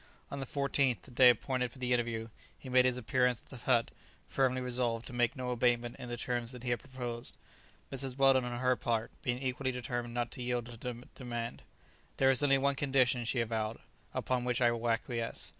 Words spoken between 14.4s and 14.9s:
which I will